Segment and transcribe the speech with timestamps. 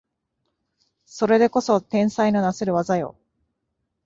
[1.05, 3.15] それでこそ天才のなせる技よ